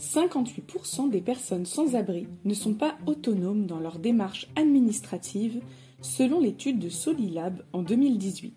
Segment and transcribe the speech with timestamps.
[0.00, 5.60] 58% des personnes sans abri ne sont pas autonomes dans leur démarche administrative
[6.00, 8.54] selon l'étude de Solilab en 2018.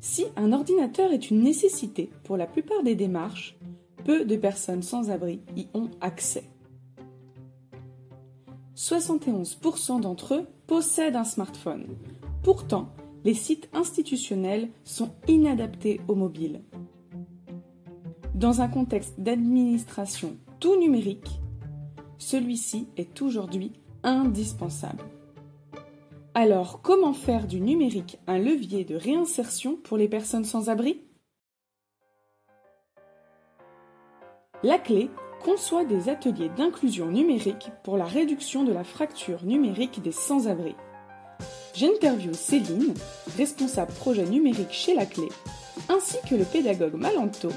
[0.00, 3.56] Si un ordinateur est une nécessité pour la plupart des démarches,
[4.04, 6.44] peu de personnes sans abri y ont accès.
[8.74, 11.86] 71% d'entre eux possèdent un smartphone.
[12.42, 12.88] Pourtant,
[13.24, 16.62] les sites institutionnels sont inadaptés au mobile.
[18.40, 21.42] Dans un contexte d'administration tout numérique,
[22.16, 25.04] celui-ci est aujourd'hui indispensable.
[26.32, 31.02] Alors, comment faire du numérique un levier de réinsertion pour les personnes sans abri?
[34.62, 35.10] La clé
[35.44, 40.74] conçoit des ateliers d'inclusion numérique pour la réduction de la fracture numérique des sans-abri.
[41.74, 42.94] J'interviewe Céline,
[43.36, 45.28] responsable projet numérique chez La Clé,
[45.88, 47.50] ainsi que le pédagogue Malanto,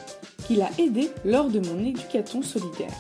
[0.46, 2.94] qui l'a aidé lors de mon éducaton solidaire.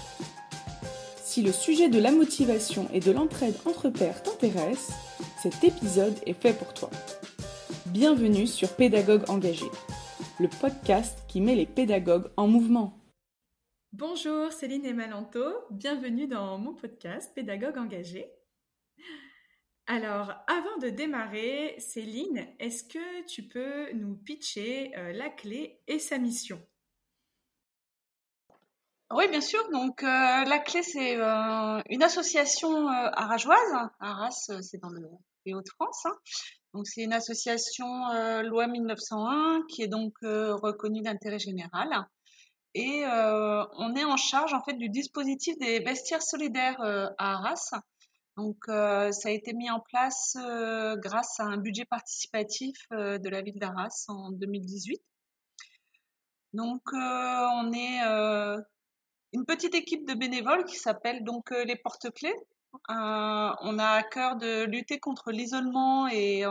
[1.23, 4.91] Si le sujet de la motivation et de l'entraide entre pairs t'intéresse,
[5.41, 6.89] cet épisode est fait pour toi.
[7.87, 9.65] Bienvenue sur Pédagogue engagé,
[10.39, 12.99] le podcast qui met les pédagogues en mouvement.
[13.91, 18.27] Bonjour Céline et Malanto, bienvenue dans mon podcast Pédagogue engagé.
[19.85, 25.99] Alors, avant de démarrer, Céline, est-ce que tu peux nous pitcher euh, la clé et
[25.99, 26.61] sa mission?
[29.11, 29.59] Oui, bien sûr.
[29.71, 33.89] Donc, euh, la clé, c'est euh, une association arageoise.
[33.99, 35.01] Arras, c'est dans le,
[35.53, 36.05] Hauts-de-France.
[36.05, 36.81] Hein.
[36.85, 37.85] C'est une association
[38.43, 41.89] loi 1901 qui est donc reconnue d'intérêt général.
[42.73, 47.69] Et on est en charge en fait du dispositif des vestiaires solidaires à Arras.
[48.37, 53.19] Donc, euh, ça a été mis en place euh, grâce à un budget participatif euh,
[53.19, 54.99] de la ville d'Arras en 2018.
[56.53, 57.99] Donc, on est
[59.33, 62.35] une petite équipe de bénévoles qui s'appelle donc les porte-clés.
[62.89, 66.45] on a à cœur de lutter contre l'isolement et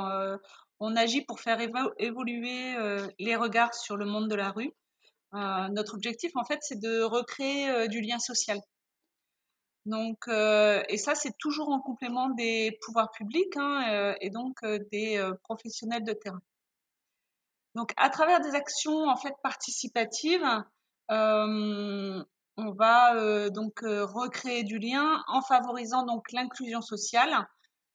[0.81, 1.61] on agit pour faire
[2.01, 2.75] évoluer
[3.21, 4.73] les regards sur le monde de la rue.
[5.33, 8.59] notre objectif, en fait, c'est de recréer du lien social.
[9.87, 14.63] Donc, euh, et ça, c'est toujours en complément des pouvoirs publics hein, euh, et donc
[14.63, 16.43] euh, des professionnels de terrain.
[17.75, 20.47] Donc, à travers des actions en fait participatives,
[21.09, 27.47] on va donc recréer du lien en favorisant donc l'inclusion sociale,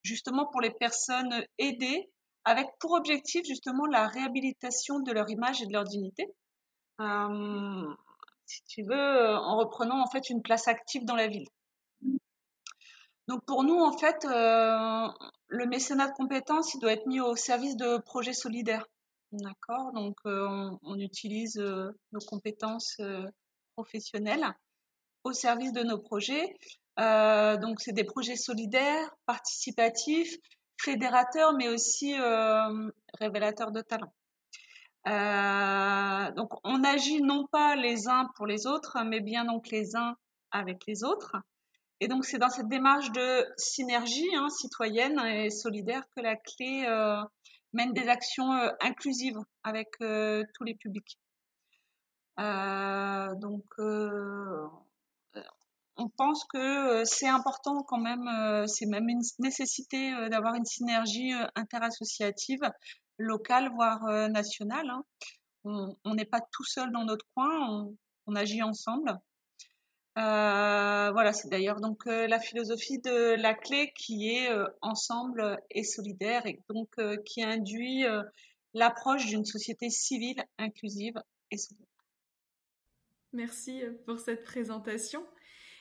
[0.03, 2.09] justement pour les personnes aidées,
[2.43, 6.25] avec pour objectif justement la réhabilitation de leur image et de leur dignité.
[8.45, 11.47] si tu veux, en reprenant en fait une place active dans la ville.
[13.27, 15.07] Donc pour nous, en fait, euh,
[15.47, 18.85] le mécénat de compétences, doit être mis au service de projets solidaires.
[19.33, 19.91] D'accord?
[19.93, 23.01] Donc euh, on, utilise euh, nos compétences
[23.75, 24.47] professionnelles
[25.25, 26.55] au service de nos projets.
[26.97, 30.37] donc c'est des projets solidaires, participatifs,
[30.81, 32.15] fédérateurs, mais aussi
[33.19, 34.13] révélateurs de talents.
[36.35, 40.15] donc on agit non pas les uns pour les autres, mais bien donc les uns
[40.51, 41.35] avec les autres.
[41.99, 46.85] Et donc, c'est dans cette démarche de synergie hein, citoyenne et solidaire que la clé
[46.87, 47.23] euh,
[47.73, 51.19] mène des actions euh, inclusives avec euh, tous les publics.
[52.37, 53.65] donc,
[55.99, 58.29] on pense que c'est important quand même,
[58.67, 62.61] c'est même une nécessité d'avoir une synergie interassociative
[63.17, 64.87] locale, voire nationale.
[64.91, 65.03] Hein.
[65.63, 67.89] On n'est pas tout seul dans notre coin,
[68.27, 69.19] on agit ensemble.
[70.17, 75.59] Euh, voilà, c'est d'ailleurs donc euh, la philosophie de la clé qui est euh, ensemble
[75.71, 76.95] et solidaire et donc
[77.25, 78.05] qui induit
[78.73, 81.13] l'approche d'une société civile, inclusive
[81.51, 81.87] et solidaire.
[83.33, 85.25] Merci pour cette présentation.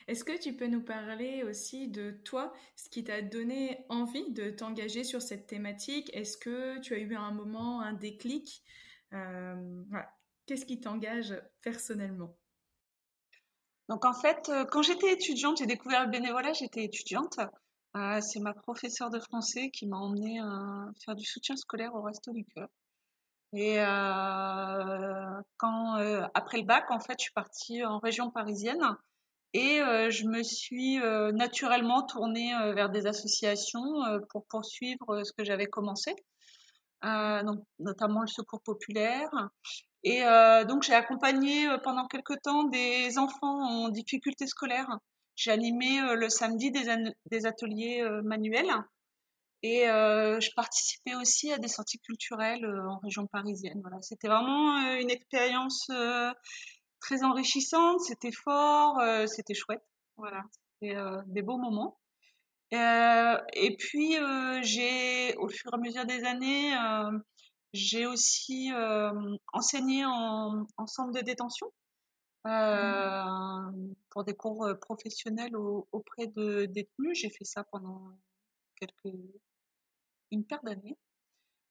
[0.07, 4.49] Est-ce que tu peux nous parler aussi de toi, ce qui t'a donné envie de
[4.49, 6.09] t'engager sur cette thématique?
[6.13, 8.63] Est-ce que tu as eu un moment, un déclic?
[9.11, 12.37] Qu'est-ce qui t'engage personnellement?
[13.89, 17.39] Donc en fait, euh, quand j'étais étudiante, j'ai découvert le bénévolat, j'étais étudiante.
[17.95, 22.01] Euh, c'est ma professeure de français qui m'a emmenée à faire du soutien scolaire au
[22.01, 22.67] Resto du Cœur.
[23.53, 25.95] Et euh, quand
[26.33, 28.83] après le bac, en fait, je suis partie en région parisienne
[29.53, 30.97] et je me suis
[31.33, 36.13] naturellement tournée vers des associations pour poursuivre ce que j'avais commencé,
[37.01, 39.29] donc, notamment le Secours populaire,
[40.09, 44.87] et euh, donc, j'ai accompagné euh, pendant quelques temps des enfants en difficulté scolaire.
[45.35, 48.71] J'ai animé euh, le samedi des, ateliers manuels
[49.63, 53.83] et je participais aussi à des sorties culturelles en région parisienne.
[54.01, 55.91] C'était vraiment une expérience
[57.01, 59.83] très enrichissante, c'était fort, c'était chouette.
[60.15, 60.43] Voilà,
[60.79, 60.95] c'était
[61.25, 61.99] des beaux moments.
[62.71, 64.15] et puis,
[64.61, 66.73] j'ai, au fur et à mesure des années,
[67.73, 68.71] j'ai aussi
[69.53, 71.71] enseigné en, en, centre de détention.
[72.45, 73.93] Mmh.
[74.09, 75.55] pour des cours professionnels
[75.91, 77.19] auprès de détenus.
[77.19, 78.17] J'ai fait ça pendant
[78.79, 79.13] quelques,
[80.31, 80.97] une paire d'années.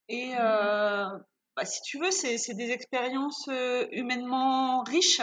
[0.09, 1.25] Et mmh.
[1.57, 3.49] bah, si tu veux, c'est des expériences
[3.93, 5.23] humainement riches.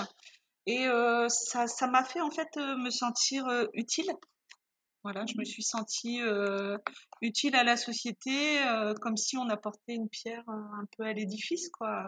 [0.66, 0.88] Et
[1.28, 4.12] ça m'a fait en fait me sentir utile.
[5.04, 6.22] Voilà, je me suis sentie
[7.22, 8.60] utile à la société,
[9.02, 12.08] comme si on apportait une pierre un peu à l'édifice, quoi.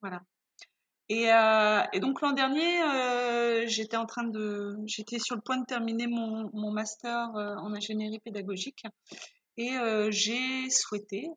[0.00, 0.22] Voilà.
[1.08, 1.26] Et,
[1.98, 7.30] donc l'an dernier, j'étais en train de, j'étais sur le point de terminer mon master
[7.34, 8.84] en ingénierie pédagogique.
[9.56, 9.72] Et
[10.10, 11.28] j'ai souhaité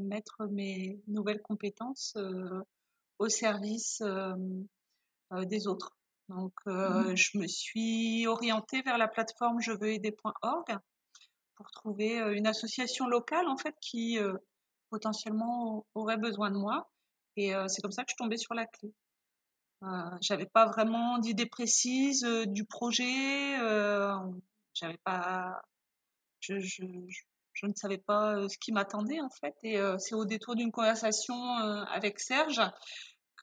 [0.00, 2.16] mettre mes nouvelles compétences
[3.18, 4.02] au service
[5.30, 5.96] des autres.
[6.28, 10.78] Donc, mmh je me suis orientée vers la plateforme je veux aider.org
[11.56, 14.18] pour trouver une association locale en fait qui
[14.90, 16.90] potentiellement aurait besoin de moi.
[17.36, 18.92] Et c'est comme ça que je tombée sur la clé.
[20.22, 23.58] J'avais pas vraiment d'idée précise du projet.
[24.72, 25.60] J'avais pas.
[26.40, 26.58] je,
[27.54, 29.54] je ne savais pas euh, ce qui m'attendait en fait.
[29.62, 32.60] Et euh, c'est au détour d'une conversation euh, avec Serge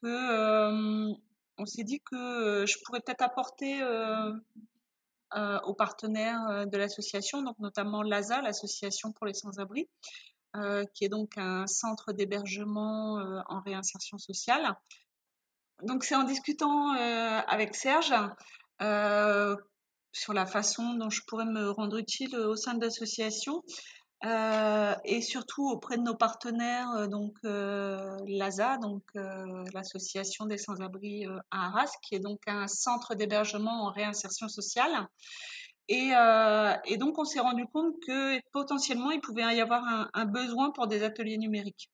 [0.02, 1.14] que
[1.62, 3.82] on s'est dit que je pourrais peut-être apporter
[5.34, 9.88] aux partenaires de l'association, donc notamment l'ASA, l'association pour les sans-abri,
[10.94, 13.16] qui est donc un centre d'hébergement
[13.48, 14.76] en réinsertion sociale.
[15.84, 18.14] Donc c'est en discutant avec Serge
[20.12, 23.64] sur la façon dont je pourrais me rendre utile au sein de l'association
[24.24, 29.04] euh, et surtout auprès de nos partenaires, euh, donc euh, l'ASA, donc
[29.74, 35.08] l'association des sans-abri à Arras, qui est donc un centre d'hébergement en réinsertion sociale.
[35.88, 36.12] Et,
[36.98, 41.04] donc on s'est rendu compte que potentiellement il pouvait y avoir un, besoin pour des
[41.04, 41.90] ateliers numériques.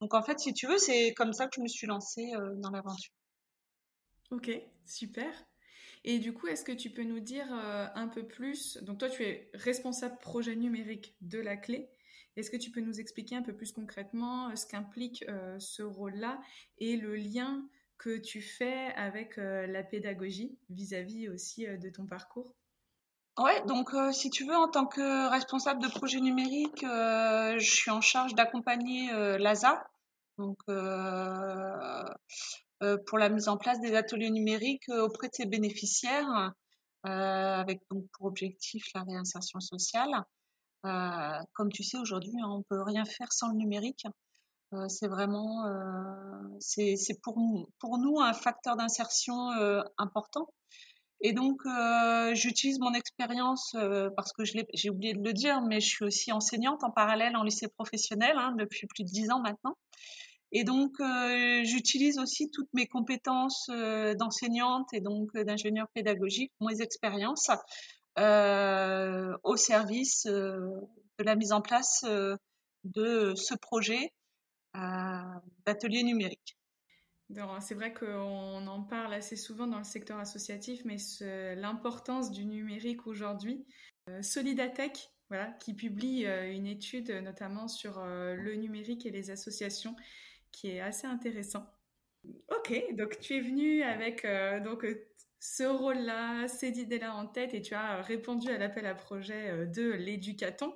[0.00, 2.70] Donc en fait, si tu veux, c'est comme ça que je me suis lancée dans
[2.70, 3.12] l'aventure.
[4.30, 4.50] Ok,
[4.84, 5.32] super.
[6.04, 9.10] Et du coup, est-ce que tu peux nous dire euh, un peu plus Donc toi,
[9.10, 11.90] tu es responsable projet numérique de la clé.
[12.36, 15.82] Est-ce que tu peux nous expliquer un peu plus concrètement euh, ce qu'implique euh, ce
[15.82, 16.40] rôle-là
[16.78, 17.68] et le lien
[17.98, 22.54] que tu fais avec la pédagogie vis-à-vis aussi de ton parcours?
[23.38, 28.00] Ouais, donc si tu veux, en tant que responsable de projet numérique, je suis en
[28.00, 29.86] charge d'accompagner l'ASA,
[30.40, 32.04] donc euh,
[33.06, 36.52] pour la mise en place des ateliers numériques euh, auprès de ses bénéficiaires,
[37.06, 40.10] euh, avec donc pour objectif la réinsertion sociale.
[41.52, 44.06] comme tu sais, aujourd'hui, hein, on ne peut rien faire sans le numérique.
[44.88, 45.64] c'est vraiment,
[46.60, 47.36] c'est pour,
[47.78, 49.50] pour nous un facteur d'insertion
[49.98, 50.48] important.
[51.22, 51.60] Et donc,
[52.32, 53.76] j'utilise mon expérience
[54.16, 57.42] parce que j'ai oublié de le dire, mais je suis aussi enseignante en parallèle en
[57.42, 59.76] lycée professionnel hein, depuis plus de dix ans maintenant.
[60.52, 66.52] Et donc, euh, j'utilise aussi toutes mes compétences euh, d'enseignante et donc euh, d'ingénieur pédagogique,
[66.60, 67.50] mes expériences,
[68.16, 72.04] au service de la mise en place
[72.84, 74.12] de ce projet
[74.74, 76.58] d'atelier numérique.
[77.60, 80.96] C'est vrai qu'on en parle assez souvent dans le secteur associatif, mais
[81.54, 83.64] l'importance du numérique aujourd'hui.
[84.20, 89.96] Solidatech, voilà, qui publie une étude notamment sur le numérique et les associations
[90.52, 91.66] qui est assez intéressant.
[92.48, 94.86] Ok, donc tu es venu avec euh, donc
[95.38, 99.66] ce rôle-là, ces idées-là en tête et tu as répondu à l'appel à projet euh,
[99.66, 100.74] de l'éducaton.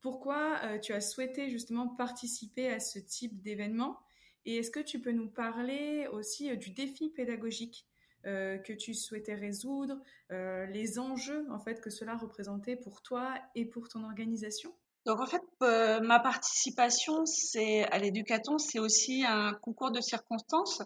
[0.00, 4.00] Pourquoi euh, tu as souhaité justement participer à ce type d'événement?
[4.44, 7.86] Et est-ce que tu peux nous parler aussi du défi pédagogique
[8.24, 10.00] que tu souhaitais résoudre,
[10.30, 14.72] les enjeux en fait que cela représentait pour toi et pour ton organisation?
[15.04, 20.82] Donc en fait, euh, ma participation c'est à l'éducaton, c'est aussi un concours de circonstances.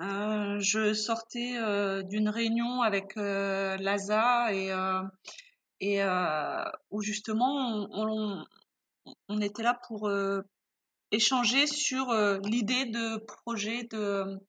[0.00, 4.72] Euh, je sortais euh, d'une réunion avec l'ASA et,
[5.80, 6.02] et
[6.90, 8.44] où justement on,
[9.28, 10.10] on, était là pour
[11.12, 12.12] échanger sur
[12.44, 14.40] l'idée de projet de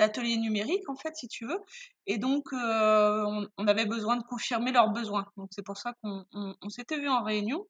[0.00, 1.60] d'atelier numérique en fait si tu veux
[2.06, 6.24] et donc on, on, avait besoin de confirmer leurs besoins donc c'est pour ça qu'on
[6.32, 7.66] on, s'était vu en réunion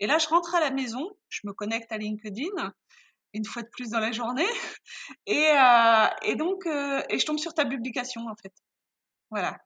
[0.00, 2.72] et là, je rentre à la maison, je me connecte à LinkedIn
[3.32, 4.46] une fois de plus dans la journée,
[5.26, 8.52] et, euh, et donc, euh, et je tombe sur ta publication en fait.
[9.30, 9.58] Voilà.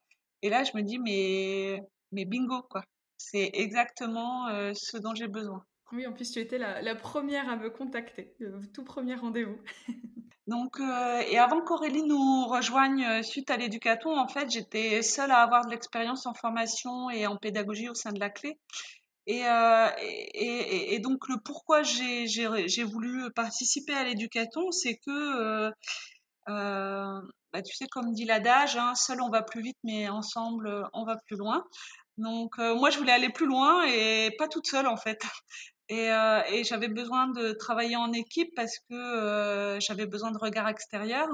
[0.43, 1.81] Et là, je me dis, mais,
[2.13, 2.85] mais bingo, quoi.
[3.17, 5.65] C'est exactement euh, ce dont j'ai besoin.
[5.93, 9.61] Oui, en plus, tu étais la, la, première à me contacter, le tout premier rendez-vous.
[10.51, 15.65] Donc, et avant qu'Aurélie nous rejoigne suite à l'éducaton, en fait, j'étais seule à avoir
[15.65, 18.59] de l'expérience en formation et en pédagogie au sein de la clé.
[19.27, 25.71] Et, et, donc, le pourquoi j'ai voulu participer à l'éducaton, c'est que
[26.49, 27.21] euh,
[27.53, 30.83] bah, tu sais, comme dit l'adage, hein, seul on va plus vite, mais ensemble euh,
[30.93, 31.65] on va plus loin.
[32.19, 35.23] Donc euh, moi je voulais aller plus loin et pas toute seule en fait.
[35.93, 36.07] Et,
[36.53, 41.29] et j'avais besoin de travailler en équipe parce que j'avais besoin de regard extérieur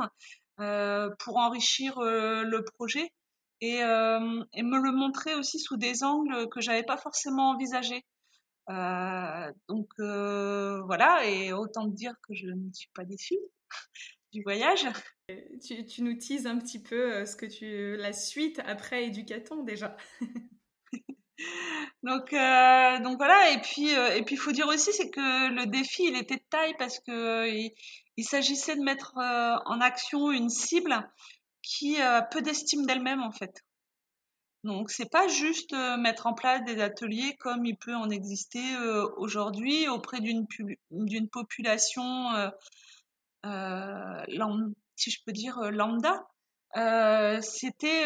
[1.18, 3.12] pour enrichir le projet
[3.60, 8.02] et, me le montrer aussi sous des angles que j'avais pas forcément envisagés.
[9.68, 13.38] donc voilà, et autant dire que je ne suis pas déçue
[14.32, 14.86] du voyage.
[15.60, 19.96] Tu, nous teases un petit peu euh, ce que tu, la suite après Éducaton déjà.
[22.02, 26.04] donc, euh, donc voilà, et puis euh, et faut dire aussi c'est que le défi
[26.04, 31.06] il était de taille parce que il, s'agissait de mettre en action une cible
[31.62, 33.62] qui a peu d'estime d'elle-même en fait.
[34.64, 38.64] Donc c'est pas juste mettre en place des ateliers comme il peut en exister
[39.18, 40.46] aujourd'hui auprès d'une
[40.90, 42.32] d'une population
[43.46, 44.24] euh,
[44.96, 46.26] si je peux dire euh, lambda,
[46.76, 48.04] euh, c'était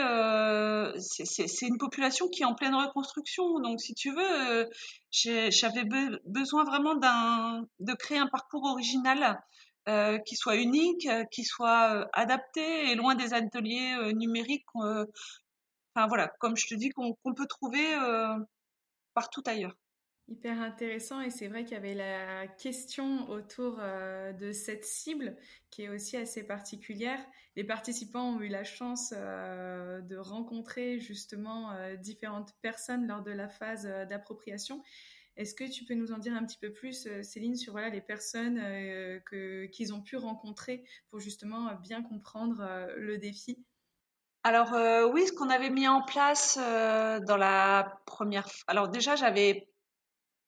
[0.98, 3.58] c'est une population qui est en pleine reconstruction.
[3.60, 4.68] Donc, si tu veux,
[5.10, 5.84] j'avais
[6.26, 9.40] besoin vraiment d'un de créer un parcours original
[10.26, 14.66] qui soit unique, qui soit adapté et loin des ateliers numériques.
[14.74, 17.84] enfin voilà, comme je te dis, qu'on peut trouver
[19.14, 19.79] partout ailleurs.
[20.30, 25.36] Hyper intéressant et c'est vrai qu'il y avait la question autour euh, de cette cible
[25.70, 27.18] qui est aussi assez particulière.
[27.56, 33.32] Les participants ont eu la chance euh, de rencontrer justement euh, différentes personnes lors de
[33.32, 34.84] la phase d'appropriation.
[35.36, 38.00] Est-ce que tu peux nous en dire un petit peu plus, Céline, sur voilà, les
[38.00, 38.60] personnes
[39.72, 43.64] qu'ils ont pu rencontrer pour justement bien comprendre le défi?
[44.44, 44.72] Alors
[45.12, 48.46] oui, ce qu'on avait mis en place dans la première.
[48.66, 49.69] Alors déjà, j'avais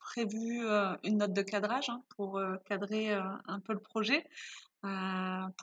[0.02, 4.24] prévu euh, une note de cadrage hein, pour euh, cadrer euh, un peu le projet,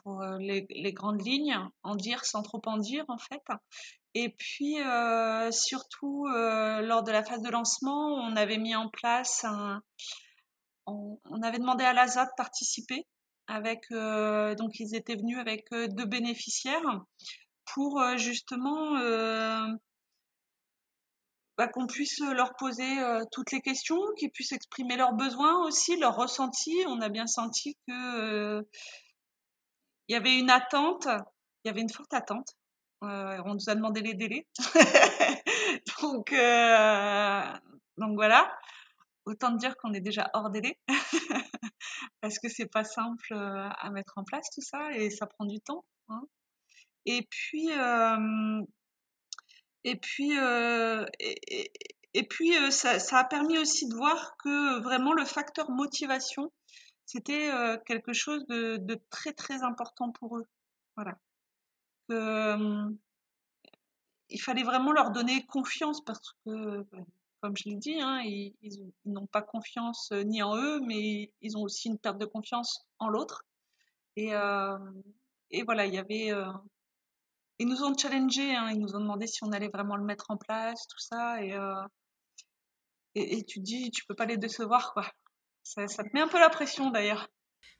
[0.02, 3.42] pour les, grandes lignes, en dire sans trop en dire en fait.
[4.14, 4.76] Et puis
[5.50, 9.82] surtout lors de la phase de lancement, on avait mis en place un,
[10.86, 13.06] on, avait demandé à l'ASA de participer
[13.46, 17.04] avec donc ils étaient venus avec deux bénéficiaires
[17.66, 18.96] pour justement
[21.60, 25.94] bah, qu'on puisse leur poser euh, toutes les questions, qu'ils puissent exprimer leurs besoins aussi,
[25.98, 26.82] leurs ressentis.
[26.86, 28.62] On a bien senti que euh,
[30.08, 32.56] il y avait une attente, il y avait une forte attente.
[33.04, 34.46] Euh, on nous a demandé les délais,
[36.00, 36.34] donc
[37.98, 38.50] donc voilà.
[39.26, 40.78] Autant dire qu'on est déjà hors délai
[42.22, 45.60] parce que c'est pas simple à mettre en place tout ça et ça prend du
[45.60, 45.84] temps.
[46.08, 46.22] Hein.
[47.04, 47.68] Et puis
[49.84, 51.06] et puis, euh,
[52.14, 56.52] et, puis euh, ça, ça, a permis aussi de voir que vraiment le facteur motivation,
[57.06, 60.46] c'était euh, quelque chose de, de, très très important pour eux.
[60.96, 61.16] Voilà.
[62.08, 62.90] Que,
[64.28, 66.86] il fallait vraiment leur donner confiance parce que,
[67.40, 71.56] comme je l'ai dit, hein, ils, ils n'ont pas confiance ni en eux, mais ils
[71.56, 73.44] ont aussi une perte de confiance en l'autre.
[74.16, 74.32] Et,
[75.50, 76.32] et voilà, il y avait
[77.60, 80.30] ils nous ont challengé, hein, ils nous ont demandé si on allait vraiment le mettre
[80.30, 81.82] en place, tout ça, et, euh,
[83.14, 85.06] et, tu dis, tu peux pas les décevoir, quoi.
[85.62, 87.28] Ça, te met un peu la pression d'ailleurs.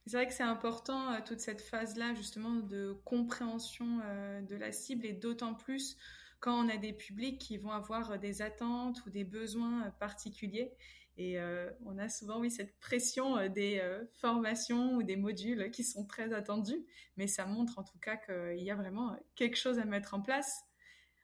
[0.07, 4.71] C'est vrai que c'est important euh, toute cette phase-là justement de compréhension euh, de la
[4.71, 5.97] cible et d'autant plus
[6.41, 10.75] quand on a des publics qui vont avoir des attentes ou des besoins particuliers
[11.21, 15.71] et euh, on a souvent, oui, cette pression euh, des euh, formations ou des modules
[15.71, 16.83] qui sont très attendus,
[17.19, 20.23] mais ça montre en tout cas qu'il y a vraiment quelque chose à mettre en
[20.23, 20.65] place.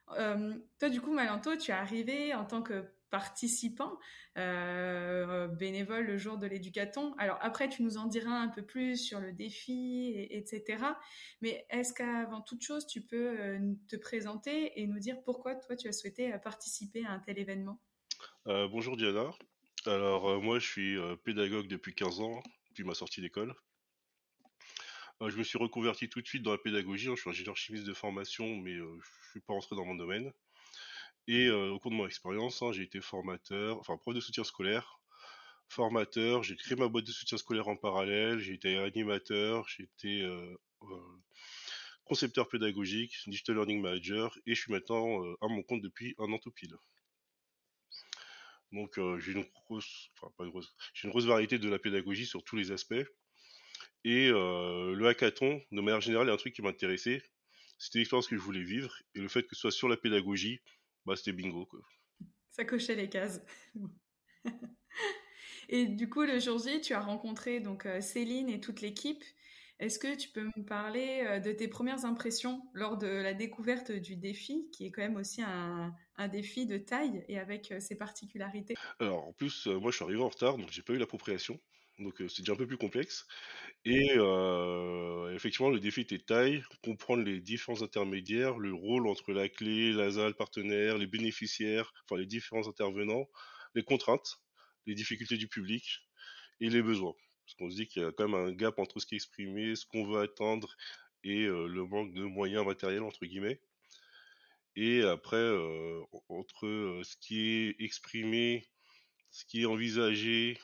[0.07, 3.97] toi, du coup, Malanto, tu es arrivé en tant que participant
[4.35, 7.15] bénévole le jour de l'éducaton.
[7.17, 10.83] Alors après, tu nous en diras un peu plus sur le défi, etc.
[11.41, 13.35] Mais est-ce qu'avant toute chose, tu peux
[13.87, 17.79] te présenter et nous dire pourquoi toi, tu as souhaité participer à un tel événement?
[18.45, 19.31] Bonjour Diana,
[19.87, 23.55] alors, euh, moi, je suis euh, pédagogue depuis 15 ans, depuis ma sortie d'école.
[25.21, 27.07] Euh, je me suis reconverti tout de suite dans la pédagogie.
[27.07, 27.13] Hein.
[27.15, 30.31] Je suis ingénieur chimiste de formation, mais je je suis pas rentré dans mon domaine.
[31.27, 35.01] Et au cours de mon expérience, hein, j'ai été formateur, enfin prof de soutien scolaire,
[35.67, 36.43] formateur.
[36.43, 38.39] J'ai créé ma boîte de soutien scolaire en parallèle.
[38.39, 39.67] J'ai été animateur.
[39.67, 40.25] J'ai été
[42.05, 46.37] concepteur pédagogique, digital learning manager, et je suis maintenant à mon compte depuis un an
[46.37, 46.77] tout pile.
[48.71, 50.11] Donc j'ai une grosse,
[50.93, 52.95] j'ai une grosse variété de la pédagogie sur tous les aspects.
[54.03, 57.21] Et le hackathon, de manière générale, est un truc qui m'intéressait.
[57.77, 58.93] C'était l'expérience que je voulais vivre.
[59.15, 60.61] Et le fait que ce soit sur la pédagogie,
[61.05, 61.67] bah, c'était bingo.
[62.51, 63.41] Ça cochait les cases.
[65.69, 69.23] et du coup, le jour J, tu as rencontré donc Céline et toute l'équipe.
[69.79, 73.91] Est-ce que tu peux me parler euh, de tes premières impressions lors de la découverte
[73.91, 75.93] du défi, qui est quand même aussi un,
[76.31, 78.73] défi de taille et avec euh, ses particularités?
[78.99, 81.59] Alors en plus, euh, moi je suis arrivé en retard, donc j'ai pas eu l'appropriation.
[81.99, 83.25] Donc c'est déjà un peu plus complexe.
[83.83, 84.17] Et
[85.33, 90.09] effectivement, le défi était taille, comprendre les différents intermédiaires, le rôle entre la clé, la
[90.09, 93.27] le partenaire, les bénéficiaires, enfin les différents intervenants,
[93.73, 94.39] les contraintes,
[94.85, 96.07] les difficultés du public
[96.59, 97.15] et les besoins.
[97.47, 99.17] Parce qu'on se dit qu'il y a quand même un gap entre ce qui est
[99.17, 100.75] exprimé, ce qu'on veut attendre
[101.23, 103.61] et le manque de moyens matériels, entre guillemets.
[104.75, 105.49] Et après,
[106.27, 108.67] entre ce qui est exprimé,
[109.31, 110.59] ce qui est envisagé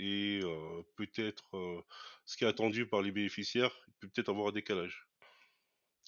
[0.00, 0.40] et
[0.96, 1.84] peut-être
[2.26, 5.06] ce qui est attendu par les bénéficiaires, il peut peut-être avoir un décalage.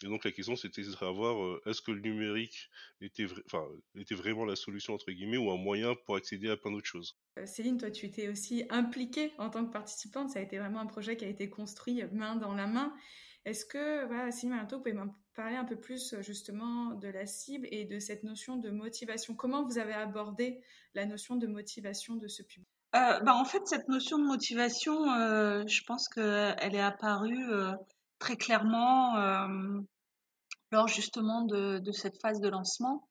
[0.05, 2.69] Et donc la question c'était de savoir est-ce que le numérique
[3.01, 3.27] était,
[3.95, 7.17] était vraiment la solution entre guillemets ou un moyen pour accéder à plein d'autres choses?
[7.39, 10.31] Euh, Céline, toi, tu étais aussi impliquée en tant que participante.
[10.31, 12.95] Ça a été vraiment un projet qui a été construit main dans la main.
[13.45, 17.69] Est-ce que, voilà, Céline vous pouvez m'en parler un peu plus justement de la cible
[17.71, 19.35] et de cette notion de motivation?
[19.35, 20.61] Comment vous avez abordé
[20.95, 22.67] la notion de motivation de ce public?
[22.97, 27.47] Euh, bah, En fait, cette notion de motivation, euh, je pense qu'elle est apparue
[28.19, 29.17] très clairement
[30.73, 33.09] lors justement de, cette phase de lancement.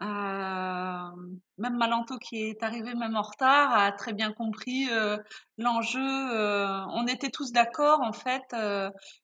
[0.00, 1.10] Euh,
[1.56, 5.16] même Malanto qui est arrivé même en retard a très bien compris euh,
[5.56, 6.00] l'enjeu.
[6.00, 8.42] Euh, on était tous d'accord en fait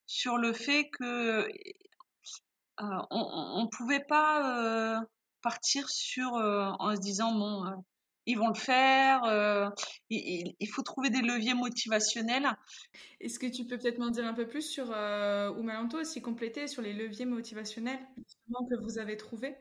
[0.06, 1.48] sur le fait que
[2.78, 5.02] on, ne pouvait pas
[5.42, 7.84] partir sur en se disant bon
[8.26, 9.72] ils vont le faire.
[10.08, 12.48] Il, faut trouver des leviers motivationnels.
[13.20, 16.68] Est-ce que tu peux peut-être m'en dire un peu plus sur ou Malanto aussi compléter
[16.68, 18.00] sur les leviers motivationnels
[18.68, 19.56] que vous avez trouvés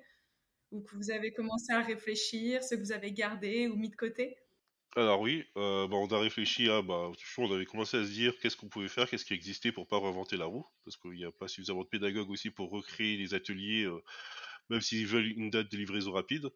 [0.71, 3.95] ou que vous avez commencé à réfléchir, ce que vous avez gardé ou mis de
[3.95, 4.37] côté?
[4.95, 8.33] Alors oui, euh, bah, on a réfléchi à, bah, on avait commencé à se dire
[8.39, 11.25] qu'est-ce qu'on pouvait faire, qu'est-ce qui existait pour pas réinventer la roue, parce qu'il n'y
[11.25, 14.01] a pas suffisamment de pédagogues aussi pour recréer les ateliers, euh,
[14.69, 16.49] même s'ils veulent une date de livraison rapide.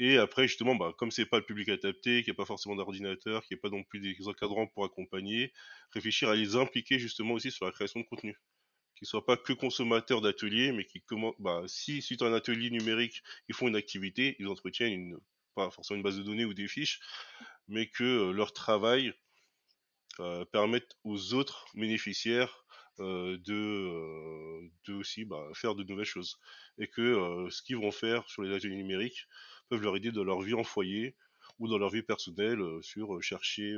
[0.00, 2.76] Et après, justement, bah, comme c'est pas le public adapté, qu'il n'y a pas forcément
[2.76, 5.52] d'ordinateur, qu'il n'y a pas non plus des encadrants pour accompagner,
[5.92, 8.36] réfléchir à les impliquer justement aussi sur la création de contenu
[8.94, 11.02] qui soient pas que consommateurs d'ateliers, mais qui
[11.38, 15.18] bah, si suite à un atelier numérique, ils font une activité, ils entretiennent une,
[15.54, 17.00] pas forcément une base de données ou des fiches,
[17.68, 19.12] mais que euh, leur travail
[20.20, 22.64] euh, permette aux autres bénéficiaires
[23.00, 26.38] euh, de, aussi bah, faire de nouvelles choses.
[26.78, 29.26] Et que ce qu'ils vont faire sur les ateliers numériques
[29.82, 31.14] leur aider dans leur vie en foyer
[31.58, 33.76] ou dans leur vie personnelle sur chercher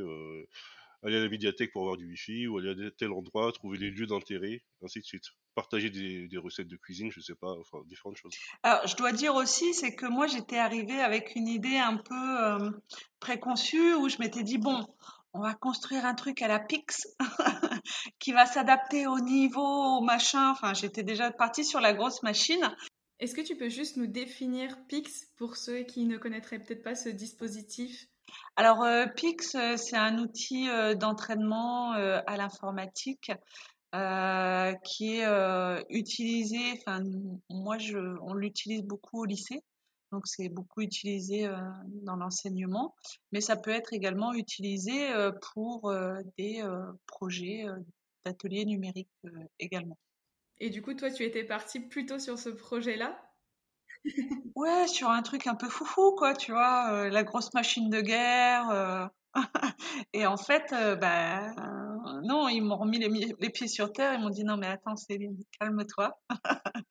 [1.02, 3.90] aller à la médiathèque pour avoir du wifi ou aller à tel endroit, trouver les
[3.90, 5.24] lieux d'intérêt, ainsi de suite.
[5.54, 8.34] Partager des, recettes de cuisine, je sais pas, enfin différentes choses.
[8.62, 12.44] Alors, je dois dire aussi, c'est que moi j'étais arrivée avec une idée un peu
[12.44, 12.70] euh,
[13.20, 14.86] préconçue où je m'étais dit bon,
[15.32, 17.06] on va construire un truc à la Pix
[18.18, 20.50] qui va s'adapter au niveau, au machin.
[20.50, 22.74] Enfin, j'étais déjà partie sur la grosse machine.
[23.18, 26.94] Est-ce que tu peux juste nous définir Pix pour ceux qui ne connaîtraient peut-être pas
[26.94, 28.08] ce dispositif?
[28.56, 33.32] Alors, euh, Pix, euh, c'est un outil euh, d'entraînement à l'informatique
[34.84, 37.02] qui est utilisé, enfin,
[37.48, 39.62] moi, je, on l'utilise beaucoup au lycée.
[40.12, 41.48] Donc, c'est beaucoup utilisé
[42.02, 42.94] dans l'enseignement,
[43.32, 45.08] mais ça peut être également utilisé
[45.54, 45.90] pour
[46.36, 46.62] des
[47.06, 47.64] projets
[48.26, 49.08] d'ateliers numériques
[49.58, 49.96] également.
[50.58, 53.20] Et du coup, toi, tu étais partie plutôt sur ce projet-là?
[54.54, 58.00] Ouais, sur un truc un peu foufou, quoi, tu vois, euh, la grosse machine de
[58.00, 58.70] guerre.
[58.70, 59.06] Euh.
[60.12, 61.52] Et en fait, bah,
[62.22, 64.14] non, ils m'ont remis les, pieds sur terre.
[64.14, 66.18] Ils m'ont dit non, mais attends, Céline, calme-toi.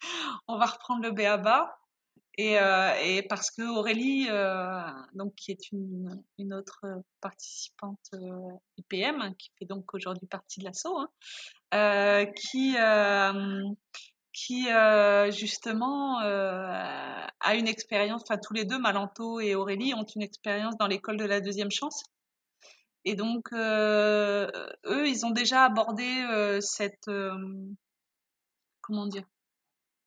[0.47, 1.75] On va reprendre le béaba.
[2.37, 4.27] Et, et parce que Aurélie,
[5.13, 6.85] donc qui est une, une autre
[7.21, 8.11] participante
[8.77, 10.97] IPM, qui fait donc aujourd'hui partie de l'assaut,
[11.71, 12.75] hein, qui
[14.35, 20.03] qui euh, justement euh, a une expérience, enfin tous les deux, Malanto et Aurélie, ont
[20.03, 22.03] une expérience dans l'école de la deuxième chance.
[23.05, 24.51] Et donc, euh,
[24.87, 26.05] eux, ils ont déjà abordé
[26.59, 27.09] cette,
[28.81, 29.23] comment dire,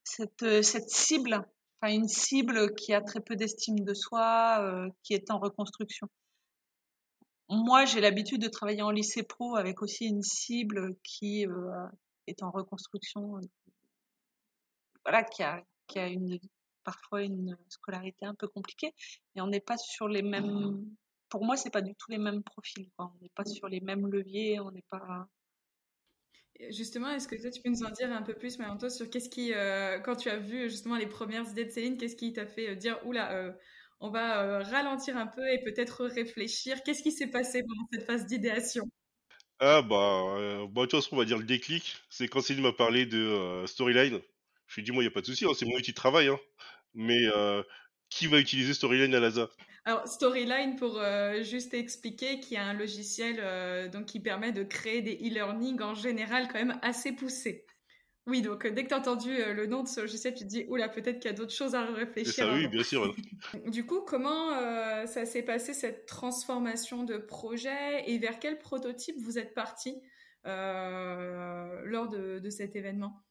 [0.05, 1.49] cette, cette cible,
[1.81, 6.09] enfin une cible qui a très peu d'estime de soi, qui est en reconstruction.
[7.49, 11.47] Moi, j'ai l'habitude de travailler en lycée pro avec aussi une cible qui
[12.27, 13.41] est en reconstruction
[15.09, 16.39] voilà, qui a, qui a une,
[16.85, 18.93] parfois une scolarité un peu compliquée.
[19.35, 20.85] Et on n'est pas sur les mêmes.
[21.31, 22.91] Pour moi, c'est pas du tout les mêmes profils.
[22.99, 24.61] On n'est pas sur les mêmes leviers.
[24.61, 25.27] On n'est pas.
[26.71, 29.29] Justement, est-ce que toi, tu peux nous en dire un peu plus, Malanto, sur qu'est-ce
[29.29, 32.47] qui, euh, quand tu as vu justement les premières idées de Céline, qu'est-ce qui t'a
[32.47, 33.53] fait euh, dire, oula, euh,
[34.01, 36.83] on va ralentir un peu et peut-être réfléchir?
[36.83, 38.85] Qu'est-ce qui s'est passé pendant cette phase d'idéation?
[39.61, 41.97] Ah, bah, bah, de toute façon, on va dire le déclic.
[42.11, 44.21] C'est quand Céline m'a parlé de Storyline.
[44.67, 45.93] Je lui ai dit, moi, il n'y a pas de souci, hein, c'est mon outil
[45.93, 46.29] de travail.
[46.29, 46.39] Hein.
[46.95, 47.25] Mais
[48.09, 49.49] qui va utiliser Storyline à l'ASA
[49.89, 54.63] alors, Storyline, pour euh, juste expliquer, qui a un logiciel euh, donc, qui permet de
[54.63, 57.65] créer des e-learning en général quand même assez poussés.
[58.27, 60.49] Oui, donc dès que tu as entendu euh, le nom de ce logiciel, tu te
[60.51, 62.45] dis, oula, peut-être qu'il y a d'autres choses à réfléchir.
[62.45, 63.17] Ça, oui, bien sûr.
[63.67, 64.51] du coup, comment
[65.07, 70.03] ça s'est passé cette transformation de projet et vers quel prototype vous êtes parti
[70.45, 73.25] lors de cet événement?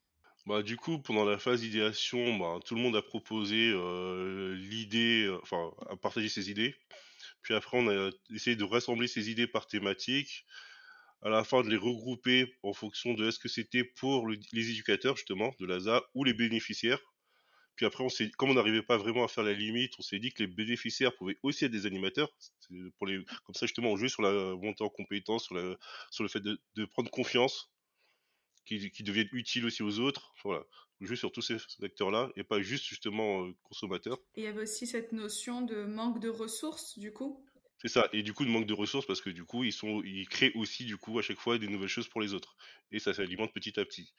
[0.47, 5.25] Bah, du coup, pendant la phase d'idéation, bah, tout le monde a proposé euh, l'idée,
[5.25, 6.73] euh, enfin, a partagé ses idées.
[7.41, 10.45] Puis après, on a essayé de rassembler ces idées par thématique,
[11.21, 15.17] à la fin de les regrouper en fonction de est-ce que c'était pour les éducateurs,
[15.17, 17.01] justement, de l'ASA, ou les bénéficiaires.
[17.75, 18.07] Puis après, on
[18.37, 21.13] comme on n'arrivait pas vraiment à faire la limite, on s'est dit que les bénéficiaires
[21.17, 22.29] pouvaient aussi être des animateurs.
[22.97, 25.77] Pour les, comme ça, justement, on jouait sur la montée en compétence, sur,
[26.09, 27.69] sur le fait de, de prendre confiance
[28.67, 30.33] qui, deviennent utiles aussi aux autres.
[30.43, 30.63] Voilà,
[31.01, 34.19] jouer sur tous ces acteurs-là et pas juste justement euh, consommateurs.
[34.35, 37.43] Et il y avait aussi cette notion de manque de ressources, du coup.
[37.79, 40.01] C'est ça, et du coup de manque de ressources parce que du coup ils sont,
[40.03, 42.55] ils créent aussi du coup à chaque fois des nouvelles choses pour les autres
[42.91, 44.11] et ça s'alimente petit à petit.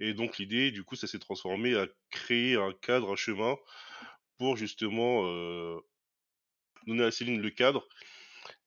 [0.00, 3.56] Et donc l'idée, du coup, ça s'est transformé à créer un cadre, un chemin
[4.38, 5.78] pour justement euh,
[6.86, 7.86] donner à Céline le cadre.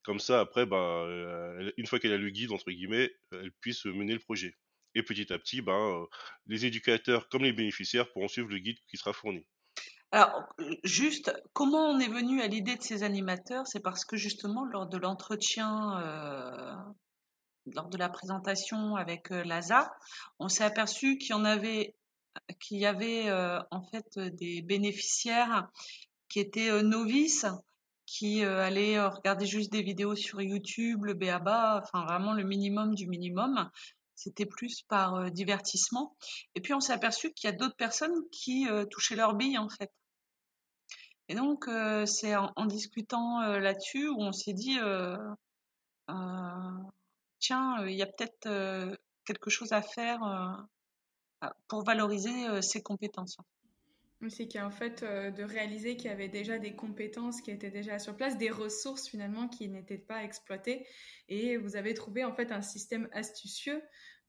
[0.04, 3.86] Comme ça, après, bah, euh, une fois qu'elle a le guide, entre guillemets, elle puisse
[3.86, 4.56] mener le projet.
[4.96, 6.06] Et petit à petit, ben,
[6.48, 9.46] les éducateurs comme les bénéficiaires pourront suivre le guide qui sera fourni.
[10.12, 10.44] Alors,
[10.84, 13.68] juste, comment on est venu à l'idée de ces animateurs?
[13.68, 16.00] C'est parce que justement, lors de l'entretien,
[17.74, 19.92] lors de la présentation avec euh, l'ASA,
[20.40, 21.36] on s'est aperçu qu'il
[22.72, 23.32] y avait,
[23.72, 25.68] en fait des bénéficiaires
[26.30, 27.46] qui étaient novices,
[28.06, 33.08] qui allaient regarder juste des vidéos sur YouTube, le BABA, enfin vraiment le minimum du
[33.08, 33.70] minimum,
[34.18, 36.18] c'était plus par divertissement.
[36.56, 39.70] Et puis on s'est aperçu qu'il y a d'autres personnes qui touchaient leur bille en
[39.70, 39.92] fait.
[41.30, 41.70] Et donc
[42.06, 44.80] c'est en, discutant là-dessus où on s'est dit
[47.40, 50.20] tiens, il y a peut-être quelque chose à faire
[51.68, 53.38] pour valoriser ces compétences.
[54.30, 58.16] C'est qu'en fait, de réaliser qu'il y avait déjà des compétences qui étaient déjà sur
[58.16, 60.88] place, des ressources finalement qui n'étaient pas exploitées.
[61.30, 63.82] Et vous avez trouvé en fait un système astucieux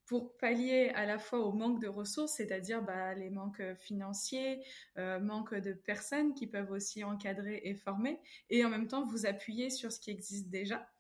[0.09, 4.64] pour pallier à la fois au manque de ressources, c'est-à-dire bah, les manques financiers,
[4.96, 9.27] euh, manque de personnes qui peuvent aussi encadrer et former, et en même temps vous
[9.27, 10.90] appuyer sur ce qui existe déjà.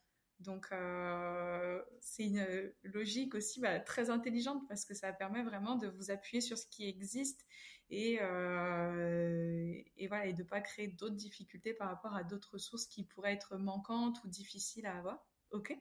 [0.40, 2.46] Donc euh, c'est une
[2.84, 6.66] logique aussi bah, très intelligente parce que ça permet vraiment de vous appuyer sur ce
[6.66, 7.46] qui existe
[7.90, 12.86] et, euh, et voilà et de pas créer d'autres difficultés par rapport à d'autres ressources
[12.86, 15.26] qui pourraient être manquantes ou difficiles à avoir.
[15.52, 15.76] Ok.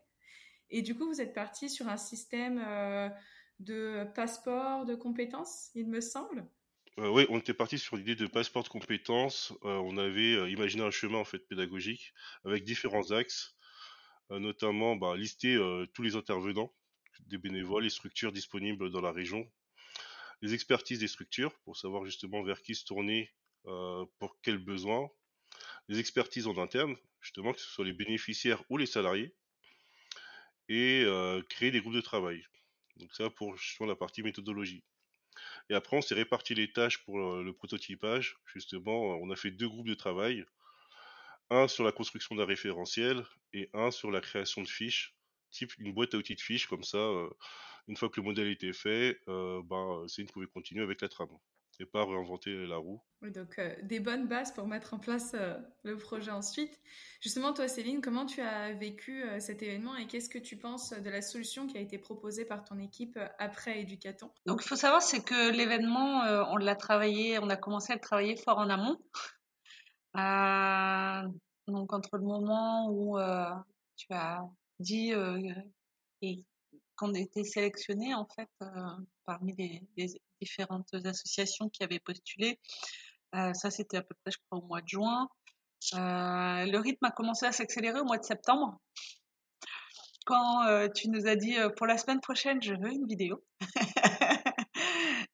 [0.70, 3.10] Et du coup vous êtes parti sur un système euh,
[3.60, 6.48] de passeport de compétences, il me semble.
[7.00, 9.54] Euh, oui, on était parti sur l'idée de passeport de compétences.
[9.62, 13.58] on avait imaginé un chemin en fait pédagogique avec différents axes
[14.32, 16.74] euh, notamment bah, lister euh, tous les intervenants,
[17.28, 19.50] des bénévoles, les structures disponibles dans la région,
[20.42, 23.32] les expertises des structures pour savoir justement vers qui se tourner
[23.66, 25.10] euh, pour quels besoins,
[25.88, 29.34] les expertises en interne, justement que ce soit les bénéficiaires ou les salariés,
[30.70, 31.06] et
[31.50, 32.44] créer des groupes de travail.
[32.98, 34.84] Donc ça pour justement la partie méthodologie.
[35.70, 38.38] Et après, on s'est réparti les tâches pour le prototypage.
[38.48, 40.46] Justement, on a fait deux groupes de travail
[41.50, 45.16] un sur la construction d'un référentiel et un sur la création de fiches,
[45.52, 47.30] type une boîte à outils de fiches, comme ça, euh,
[47.88, 51.30] une fois que le modèle était fait, euh, ben, Céline pouvait continuer avec la trame
[51.80, 53.00] et pas réinventer la roue.
[53.22, 55.36] Oui, donc euh, des bonnes bases pour mettre en place
[55.84, 56.82] le projet ensuite.
[57.22, 61.10] Justement, toi, Céline, comment tu as vécu cet événement et qu'est-ce que tu penses de
[61.12, 65.04] la solution qui a été proposée par ton équipe après Éducaton Donc, il faut savoir,
[65.04, 68.98] c'est que l'événement, on l'a travaillé, on a commencé à le travailler fort en amont.
[70.18, 71.30] Euh,
[71.68, 73.52] donc entre le moment où euh,
[73.96, 74.42] tu as
[74.80, 75.40] dit euh,
[76.22, 76.46] et
[76.96, 78.50] qu'on était sélectionné en fait
[79.26, 80.12] parmi les,
[80.42, 82.60] différentes associations qui avaient postulé,
[83.34, 85.28] ça c'était à peu près je crois au mois de juin.
[85.94, 88.80] le rythme a commencé à s'accélérer au mois de septembre
[90.26, 93.44] quand tu nous as dit pour la semaine prochaine je veux une vidéo.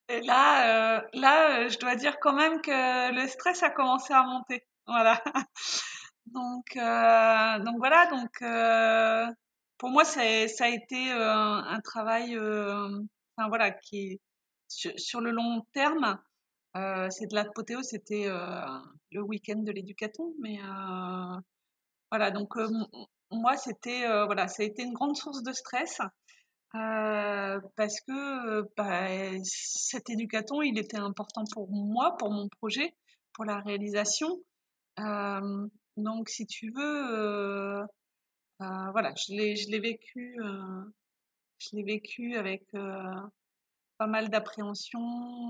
[0.10, 4.64] Et là, là, je dois dire quand même que le stress a commencé à monter.
[4.86, 5.24] Voilà.
[6.34, 8.10] Donc, euh, donc voilà,
[8.42, 9.32] euh,
[9.78, 14.20] pour moi, ça, a été un travail, enfin voilà, qui
[14.68, 16.18] sur, le long terme.
[16.76, 18.28] c'est de l'apothéose, c'était
[19.12, 20.58] le week-end de l'éducaton, mais
[22.12, 22.56] voilà, donc
[23.32, 26.00] moi, c'était voilà, ça a été une grande source de stress.
[26.72, 29.08] parce que bah,
[29.44, 32.96] cet éducaton, il était important pour moi, pour mon projet,
[33.34, 34.40] pour la réalisation.
[35.98, 37.84] Donc, si tu veux,
[38.60, 40.38] voilà, je l'ai, je l'ai vécu,
[41.60, 45.50] je l'ai vécu avec pas mal d'appréhension.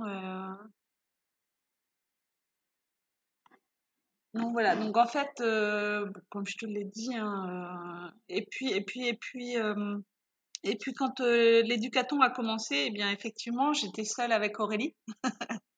[4.33, 5.29] Donc voilà, donc en fait,
[6.29, 9.55] comme je te l'ai dit, hein, et puis et puis et puis
[10.63, 14.95] et puis quand l'éducaton a commencé, eh bien effectivement, j'étais seule avec Aurélie.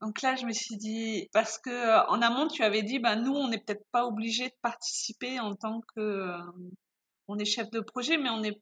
[0.00, 3.32] Donc là, je me suis dit, parce que en amont, tu avais dit, ben nous,
[3.32, 6.36] on n'est peut-être pas obligé de participer en tant que,
[7.28, 8.60] on est chef de projet, mais on est,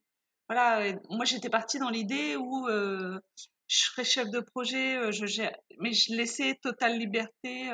[0.49, 3.21] voilà, moi j'étais partie dans l'idée où je
[3.69, 5.25] serais chef de projet, je
[5.79, 7.71] mais je laissais totale liberté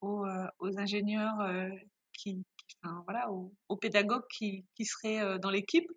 [0.00, 0.26] aux,
[0.58, 1.38] aux, ingénieurs
[2.12, 2.44] qui,
[3.04, 5.90] voilà, aux, pédagogues qui, qui seraient dans l'équipe.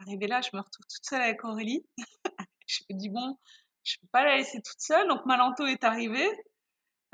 [0.00, 1.86] Arrivé là, je me retrouve toute seule avec Aurélie.
[2.66, 3.38] je me dis bon,
[3.84, 5.06] je peux pas la laisser toute seule.
[5.08, 6.26] Donc Malanto est arrivé.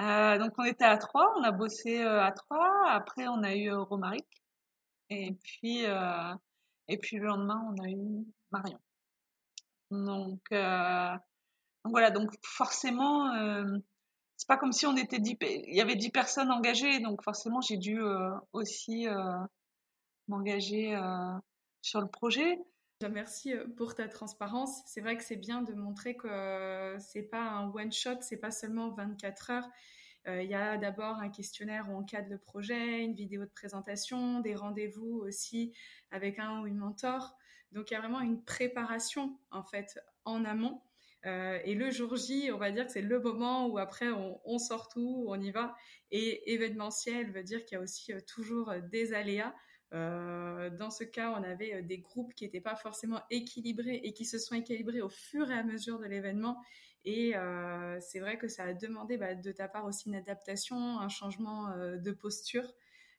[0.00, 2.88] Euh, donc on était à trois, on a bossé euh, à trois.
[2.88, 4.26] Après on a eu euh, Romaric.
[5.10, 5.82] Et puis
[6.88, 8.78] et puis le lendemain on a eu Marion.
[9.90, 13.32] Donc, donc voilà, donc forcément
[14.36, 17.60] c'est pas comme si on était dix, il y avait dix personnes engagées, donc forcément
[17.60, 18.00] j'ai dû
[18.52, 19.08] aussi
[20.28, 20.96] m'engager
[21.82, 22.56] sur le projet.
[23.08, 24.82] Merci euh, pour ta transparence.
[24.86, 28.36] C'est vrai que c'est bien de montrer que euh, c'est pas un one shot, c'est
[28.36, 29.68] pas seulement 24 heures.
[30.28, 33.50] Euh, il y a d'abord un questionnaire où on cadre le projet, une vidéo de
[33.50, 35.72] présentation, des rendez-vous aussi
[36.10, 37.38] avec un ou une mentor.
[37.72, 40.82] Donc il y a vraiment une préparation en fait en amont.
[41.24, 44.58] et le jour J, on va dire que c'est le moment où après on, on,
[44.58, 45.74] sort tout, on y va.
[46.10, 49.54] Et événementiel veut dire qu'il y a aussi toujours des aléas.
[49.92, 54.12] Euh, dans ce cas, on avait euh, des groupes qui n'étaient pas forcément équilibrés et
[54.12, 56.62] qui se sont équilibrés au fur et à mesure de l'événement.
[57.04, 61.00] Et euh, c'est vrai que ça a demandé bah, de ta part aussi une adaptation,
[61.00, 62.74] un changement de posture.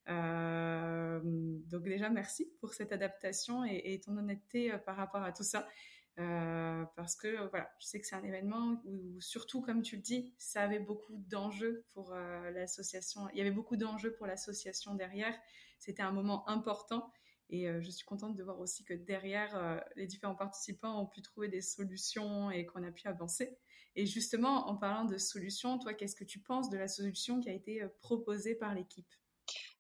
[0.07, 5.67] donc déjà, merci pour cette adaptation et, ton honnêteté par rapport à tout ça.
[6.15, 10.31] parce que voilà, je sais que c'est un événement où, surtout, comme tu le dis,
[10.37, 12.13] ça avait beaucoup d'enjeux pour
[12.53, 13.29] l'association.
[13.33, 15.35] Il y avait beaucoup d'enjeux pour l'association derrière
[15.81, 17.11] c'était un moment important.
[17.49, 21.05] Et euh, je suis contente de voir aussi que derrière, euh, les différents participants ont
[21.05, 23.57] pu trouver des solutions et qu'on a pu avancer.
[23.95, 27.49] Et justement, en parlant de solutions, toi, qu'est-ce que tu penses de la solution qui
[27.49, 29.09] a été euh, proposée par l'équipe?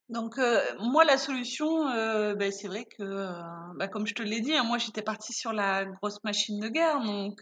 [0.09, 0.37] Donc
[0.81, 3.31] moi la solution, ben, c'est vrai que
[3.77, 6.67] ben, comme je te l'ai dit, hein, moi j'étais partie sur la grosse machine de
[6.67, 7.41] guerre, donc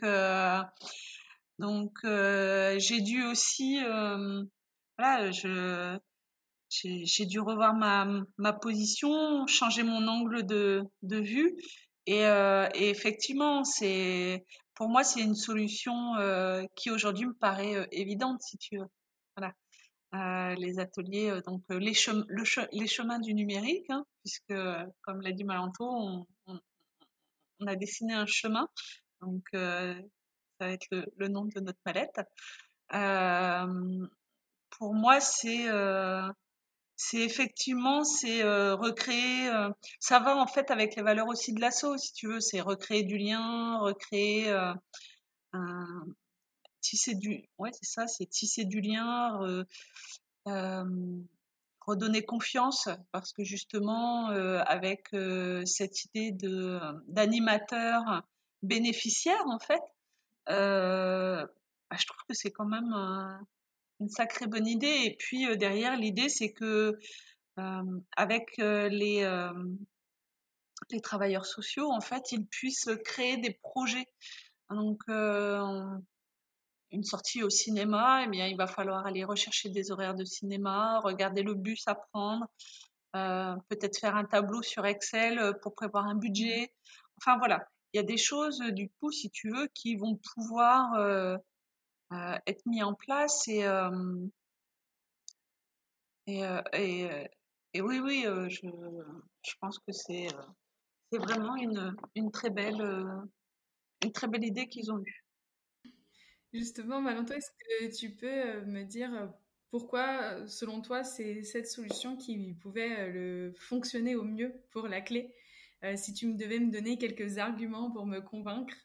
[1.58, 1.98] donc
[2.80, 3.80] j'ai dû aussi
[5.00, 5.98] voilà je
[6.70, 11.56] j'ai dû revoir ma, ma, position, changer mon angle de, de vue.
[12.06, 14.46] Et, euh, et effectivement, c'est
[14.80, 18.88] pour moi, c'est une solution euh, qui aujourd'hui me paraît euh, évidente, si tu veux.
[19.36, 19.54] Voilà.
[20.16, 24.54] Euh, les ateliers, euh, donc les, chem le les chemins du numérique, hein, puisque,
[25.02, 26.60] comme l'a dit Malanto, on, on,
[27.60, 28.70] on, a dessiné un chemin.
[29.22, 30.00] Donc, ça
[30.62, 32.22] va être le, le, nom de notre palette.
[34.70, 35.68] pour moi, c'est
[37.02, 39.70] c'est effectivement c'est euh, recréer euh,
[40.02, 42.42] ça va en fait avec les valeurs aussi de l'assaut si tu veux.
[42.42, 44.74] C'est recréer du lien recréer euh,
[46.82, 49.40] tisser du ouais c'est ça c'est tisser du lien
[51.80, 55.08] redonner confiance parce que justement avec
[55.66, 58.24] cette idée de d'animateur
[58.62, 59.82] bénéficiaire en fait
[60.48, 61.48] bah,
[61.98, 62.94] je trouve que c'est quand même
[64.00, 65.02] une sacrée bonne idée.
[65.06, 66.98] Et puis euh, derrière, l'idée, c'est que
[67.60, 69.28] euh, avec euh, les,
[70.90, 74.08] les travailleurs sociaux, en fait, ils puissent créer des projets.
[74.70, 75.02] Donc,
[76.92, 81.00] une sortie au cinéma, eh bien, il va falloir aller rechercher des horaires de cinéma,
[81.00, 82.48] regarder le bus à prendre,
[83.14, 86.72] peut-être faire un tableau sur Excel pour prévoir un budget.
[87.18, 90.94] Enfin voilà, il y a des choses du coup, si tu veux, qui vont pouvoir
[90.96, 91.38] euh,
[92.12, 93.90] être mis en place et euh,
[96.28, 96.62] euh,
[97.74, 98.68] et, oui oui je,
[99.44, 100.28] je pense que c'est
[101.12, 102.82] c'est vraiment une, une très belle
[104.04, 105.26] une très belle idée qu'ils ont eue.
[106.54, 109.32] Justement, Valentin, est-ce que tu peux me dire
[109.70, 115.34] pourquoi, selon toi, c'est cette solution qui pouvait le fonctionner au mieux pour la clé?
[115.96, 118.76] Si tu me devais me donner quelques arguments pour me convaincre,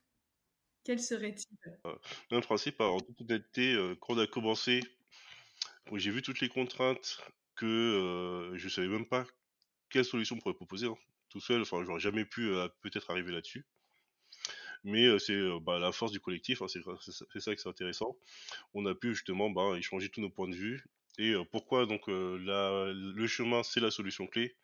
[0.85, 1.79] quels seraient-ils
[2.31, 4.83] Un principe, en toute honnêteté, quand on a commencé,
[5.95, 7.21] j'ai vu toutes les contraintes
[7.57, 9.27] que je savais même pas
[9.91, 10.97] quelle solution on pourrait proposer hein.
[11.29, 11.63] tout seul.
[11.63, 12.51] Enfin, j'aurais jamais pu
[12.83, 13.65] peut-être arriver là-dessus.
[14.83, 18.17] Mais c'est bah, la force du collectif, hein, c'est ça qui est intéressant.
[18.75, 20.85] On a pu justement bah, échanger tous nos points de vue.
[21.17, 24.57] Et pourquoi donc le chemin, c'est la solution clé?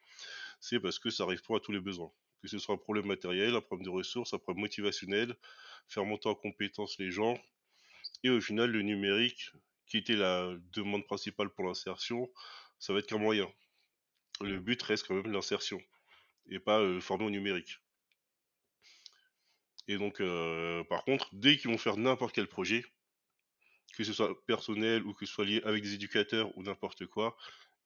[0.61, 2.13] C'est parce que ça pas à tous les besoins.
[2.43, 5.35] Que ce soit un problème matériel, un problème de ressources, un problème motivationnel,
[5.89, 7.39] faire monter en compétence les gens.
[8.25, 9.51] Et au final, le numérique,
[9.87, 12.31] qui était la demande principale pour l'insertion,
[12.79, 13.51] ça va être qu'un moyen.
[14.41, 15.81] Le but reste quand même l'insertion
[16.49, 17.79] et pas former au numérique.
[19.89, 22.85] Et donc, euh, par contre, dès qu'ils vont faire n'importe quel projet,
[23.97, 27.37] que ce soit personnel ou que ce soit lié avec des éducateurs ou n'importe quoi,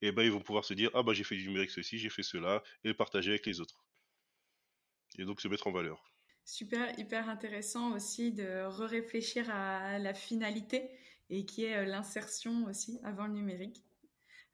[0.01, 1.97] et eh ben ils vont pouvoir se dire ah bah j'ai fait du numérique ceci,
[1.97, 3.84] j'ai fait cela, et le partager avec les autres.
[5.17, 6.11] Et donc se mettre en valeur.
[6.45, 10.89] Super, hyper intéressant aussi de réfléchir à la finalité
[11.29, 13.83] et qui est euh, l'insertion aussi avant le numérique.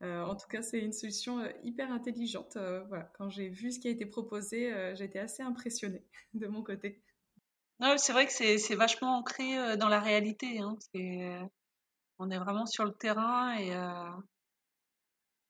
[0.02, 2.58] Euh, en tout cas, c'est une solution hyper intelligente.
[2.88, 3.12] voilà.
[3.18, 7.04] Quand j'ai vu ce qui a été proposé, j'ai été assez impressionnée de mon côté
[7.98, 10.60] c'est vrai que c'est vachement ancré euh, dans la réalité.
[10.60, 10.78] Hein.
[10.96, 11.46] Euh,
[12.20, 14.12] on est vraiment sur le terrain et, euh,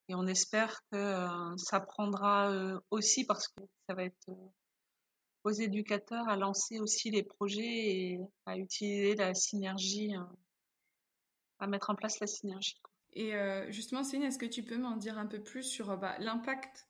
[0.08, 1.26] et on espère que
[1.58, 2.50] ça prendra
[2.90, 4.30] aussi parce que ça va être
[5.44, 10.14] aux éducateurs à lancer aussi les projets et à utiliser la synergie,
[11.58, 12.80] à mettre en place la synergie.
[13.14, 13.32] Et
[13.68, 16.88] justement, Céline, est-ce que tu peux m'en dire un peu plus sur bah, l'impact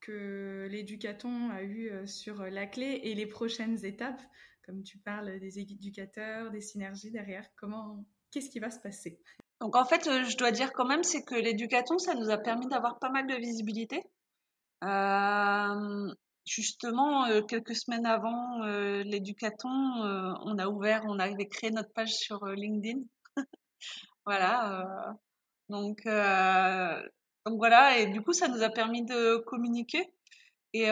[0.00, 4.22] que l'éducaton a eu sur la clé et les prochaines étapes?
[4.66, 9.18] Comme tu parles des éducateurs, des synergies derrière, comment, qu'est-ce qui va se passer?
[9.60, 12.38] Donc en fait, euh, je dois dire quand même, c'est que l'éducaton, ça nous a
[12.38, 14.02] permis d'avoir pas mal de visibilité.
[14.84, 16.14] Euh,
[16.46, 18.64] justement, euh, quelques semaines avant
[19.04, 23.00] l'éducaton, on a ouvert, on avait créé notre page sur LinkedIn.
[24.24, 25.16] voilà.
[25.68, 30.10] donc, donc voilà, et du coup, ça nous a permis de communiquer.
[30.72, 30.90] Et,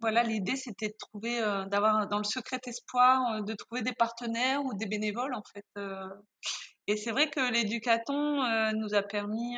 [0.00, 3.94] voilà, l'idée c'était de trouver, euh, d'avoir dans le secret espoir, euh, de trouver des
[3.94, 5.64] partenaires ou des bénévoles en fait.
[5.78, 6.08] Euh.
[6.86, 9.56] Et c'est vrai que l'éducaton nous a permis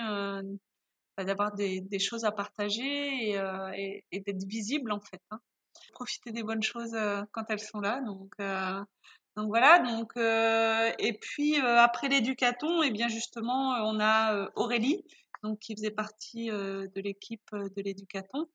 [1.25, 5.21] d'avoir des, choses à partager et, d'être visible en fait.
[5.31, 5.41] Hein.
[5.93, 6.97] Profiter des bonnes choses
[7.33, 8.01] quand elles sont là.
[8.01, 8.33] Donc,
[9.37, 9.79] donc voilà.
[9.81, 15.05] Donc et puis après l'éducaton, et eh bien justement on a Aurélie
[15.45, 18.49] donc qui faisait partie de l'équipe de l'éducaton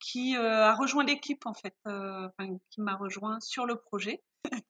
[0.00, 2.28] qui euh, a rejoint l'équipe en fait, euh,
[2.70, 4.22] qui m'a rejoint sur le projet.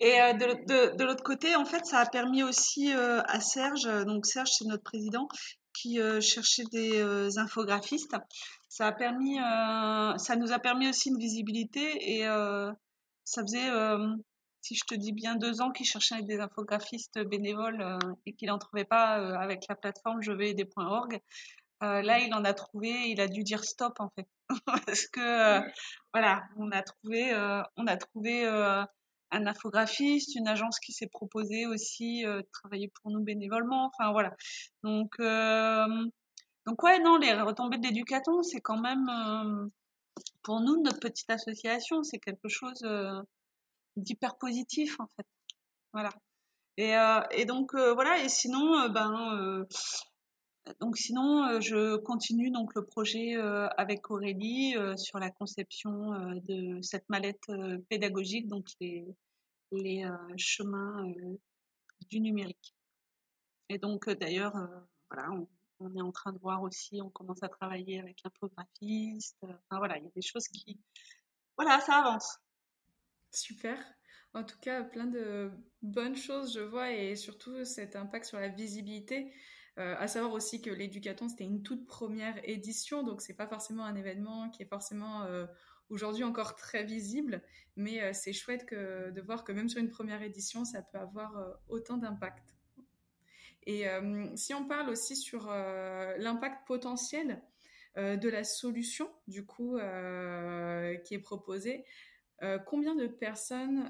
[0.00, 4.26] Et euh, de, de, l'autre côté, en fait, ça a permis aussi à Serge, donc
[4.26, 5.28] Serge c'est notre président,
[5.80, 8.16] qui cherchait des infographistes.
[8.68, 12.24] Ça a permis, ça nous a permis aussi une visibilité et
[13.24, 13.70] ça faisait,
[14.60, 18.58] si je te dis bien, deux ans qu'il cherchait des infographistes bénévoles et qu'il n'en
[18.58, 21.20] trouvait pas avec la plateforme je vais aider.org.
[21.80, 24.28] là, il en a trouvé, il a dû dire stop en fait.
[24.86, 25.60] parce que euh,
[26.12, 28.84] voilà, on a trouvé, euh, on a trouvé euh,
[29.30, 33.86] un infographiste, une agence qui s'est proposée aussi de travailler pour nous bénévolement.
[33.86, 34.34] Enfin voilà.
[34.82, 35.16] Donc
[36.66, 39.70] donc ouais, non, les retombées de l'éducaton, c'est quand même
[40.42, 42.86] pour nous notre petite association, c'est quelque chose
[43.96, 45.26] d'hyper positif en fait.
[45.92, 46.10] Voilà.
[46.76, 46.94] Et,
[47.32, 48.18] et donc voilà.
[48.22, 49.64] Et sinon, ben
[50.80, 56.10] donc sinon, euh, je continue donc le projet euh, avec Aurélie euh, sur la conception
[56.46, 57.50] de cette mallette
[57.88, 59.06] pédagogique, donc les,
[59.72, 61.12] les chemins
[62.08, 62.74] du numérique.
[63.68, 64.54] Et donc d'ailleurs,
[65.10, 65.30] voilà,
[65.80, 69.38] on, est en train de voir aussi, on commence à travailler avec l'infographiste.
[69.42, 70.78] Enfin voilà, il y a des choses qui,
[71.56, 72.38] voilà, ça avance.
[73.32, 73.78] Super.
[74.32, 75.50] En tout cas, plein de
[75.82, 79.32] bonnes choses, je vois, et surtout cet impact sur la visibilité.
[79.78, 83.84] Euh, à savoir aussi que l'éducaton, c'était une toute première édition, donc c'est pas forcément
[83.84, 85.46] un événement qui est forcément euh,
[85.88, 87.42] aujourd'hui encore très visible,
[87.76, 91.58] mais euh, c'est chouette de voir que même sur une première édition, ça peut avoir
[91.68, 92.54] autant d'impact.
[93.64, 93.84] Et
[94.36, 97.42] si on parle aussi sur l'impact potentiel
[97.96, 101.84] de la solution, du coup, qui est proposée,
[102.66, 103.88] combien de personnes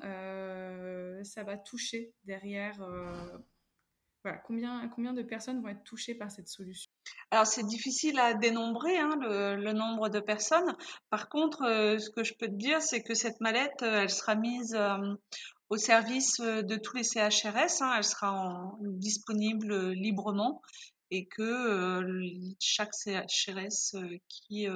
[1.24, 2.84] ça va toucher derrière
[4.46, 6.90] combien, combien de personnes vont être touchées par cette solution?
[7.30, 10.76] Alors c'est difficile à dénombrer hein, le, nombre de personnes.
[11.10, 14.10] Par contre, euh, ce que je peux te dire, c'est que cette mallette, euh, elle
[14.10, 14.96] sera mise euh,
[15.68, 17.82] au service de tous les CHRS.
[17.82, 17.94] Hein.
[17.96, 20.60] elle sera disponible librement
[21.12, 22.02] et que
[22.60, 23.96] chaque CHRS
[24.28, 24.66] qui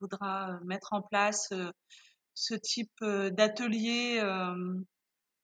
[0.00, 1.52] voudra mettre en place
[2.34, 4.20] ce type d'atelier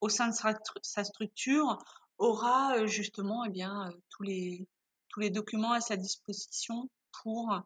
[0.00, 0.34] au sein de
[0.82, 1.78] sa, structure
[2.20, 4.68] aura justement eh bien tous les
[5.08, 6.88] tous les documents à sa disposition
[7.22, 7.60] pour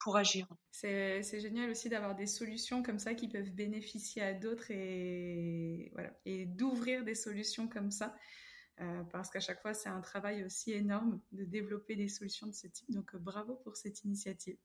[0.00, 0.46] pour agir.
[0.70, 6.12] C'est génial aussi d'avoir des solutions comme ça qui peuvent bénéficier à d'autres et voilà
[6.26, 8.14] et d'ouvrir des solutions comme ça.
[8.80, 12.52] Euh, parce qu'à chaque fois, c'est un travail aussi énorme de développer des solutions de
[12.52, 12.90] ce type.
[12.90, 14.56] Donc, bravo pour cette initiative.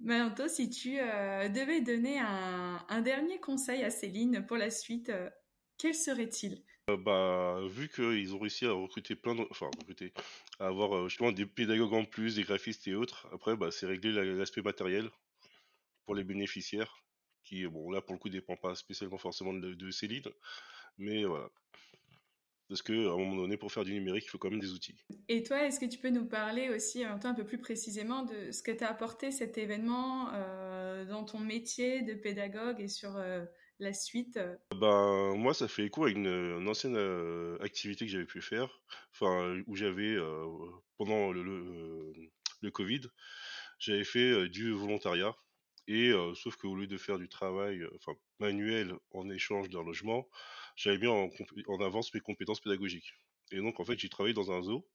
[0.00, 5.30] Maintenant, si tu euh, devais donner un, dernier conseil à Céline pour la suite, euh,
[5.78, 6.62] quel serait-il?
[6.96, 10.12] Bah, vu qu'ils ont réussi à recruter plein de, enfin, recruter,
[10.58, 14.12] à avoir justement des pédagogues en plus, des graphistes et autres, après, bah, c'est régler
[14.12, 15.10] l'aspect matériel
[16.06, 17.04] pour les bénéficiaires,
[17.44, 20.22] qui, bon, là, pour le coup, dépend pas spécialement forcément de, de Céline,
[20.96, 21.50] mais voilà.
[22.68, 24.94] Parce qu'à un moment donné, pour faire du numérique, il faut quand même des outils.
[25.28, 28.62] Et toi, est-ce que tu peux nous parler aussi un peu plus précisément de ce
[28.62, 33.46] que t'a apporté cet événement euh, dans ton métier de pédagogue et sur euh,
[33.78, 34.38] la suite
[34.76, 38.80] Ben moi, ça fait écho à une, ancienne euh, activité que j'avais pu faire,
[39.12, 40.16] enfin où j'avais
[40.96, 42.12] pendant le,
[42.72, 43.02] Covid,
[43.78, 45.34] j'avais fait du volontariat.
[45.90, 47.82] Et sauf qu'au lieu de faire du travail
[48.40, 50.28] manuel en échange d'un logement,
[50.78, 53.12] j'avais mis en, avance mes compétences pédagogiques.
[53.50, 54.86] Et donc, en fait, j'ai travaillé dans un zoo,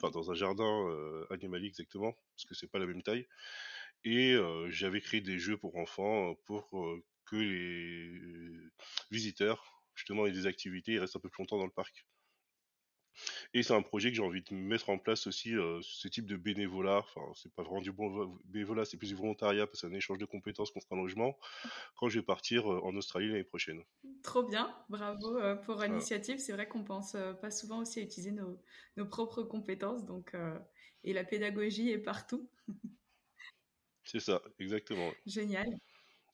[0.00, 3.26] enfin, dans un jardin euh, animalier exactement, parce que c'est pas la même taille.
[4.04, 8.68] Et euh, j'avais créé des jeux pour enfants pour euh, que les
[9.10, 12.06] visiteurs, justement, aient des activités et restent un peu plus longtemps dans le parc.
[13.54, 16.36] Et c'est un projet que j'ai envie de mettre en place aussi, ce type de
[16.36, 16.98] bénévolat.
[16.98, 19.96] Enfin, c'est pas vraiment du bon bénévolat, c'est plus du volontariat parce que c'est un
[19.96, 21.38] échange de compétences contre un logement
[21.96, 23.82] quand je vais partir en Australie l'année prochaine.
[24.22, 26.38] Trop bien, bravo pour l'initiative.
[26.38, 28.58] C'est vrai qu'on pense pas souvent aussi à utiliser nos,
[28.96, 30.34] nos propres compétences, donc
[31.04, 32.48] et la pédagogie est partout.
[34.04, 35.12] c'est ça, exactement.
[35.26, 35.66] Génial.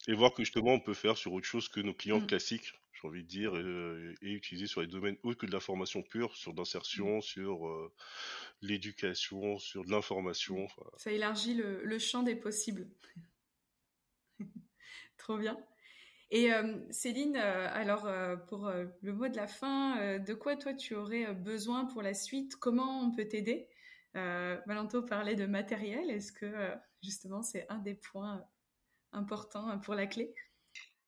[0.09, 2.25] Et voir que justement on peut faire sur autre chose que nos clients mmh.
[2.25, 6.01] classiques j'ai envie de dire, et, utilisé sur les domaines autres que de la formation
[6.01, 7.21] pure, sur l'insertion, mmh.
[7.21, 7.93] sur euh,
[8.61, 10.67] l'éducation, sur de l'information.
[10.97, 12.89] Ça élargit le, champ des possibles.
[15.17, 15.57] Trop bien.
[16.31, 18.09] Et euh, Céline, euh, alors
[18.47, 22.55] pour le mot de la fin, de quoi toi tu aurais besoin pour la suite?
[22.55, 23.69] Comment on peut t'aider?
[24.15, 26.09] Valentin parlait de matériel.
[26.09, 28.43] Est-ce que justement c'est un des points
[29.11, 30.33] importants pour la clé?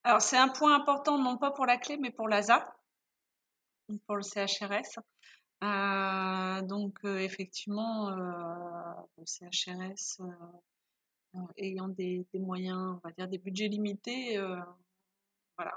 [0.04, 2.74] Alors, c'est un point important, non pas pour la clé, mais pour l'ASA,
[4.06, 4.98] pour le CHRS.
[5.62, 10.20] Euh, donc, euh, effectivement, euh, le CHRS
[11.56, 14.38] ayant des, moyens, on va dire des budgets limités,
[15.56, 15.72] voilà.